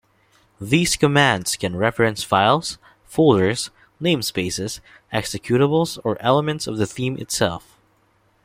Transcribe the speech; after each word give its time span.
These 0.59 0.95
commands 0.95 1.55
can 1.55 1.75
reference 1.75 2.23
files, 2.23 2.79
folders, 3.05 3.69
namespaces, 4.01 4.79
executables, 5.13 5.99
or 6.03 6.19
elements 6.19 6.65
of 6.65 6.79
the 6.79 6.87
theme 6.87 7.17
itself. 7.17 7.77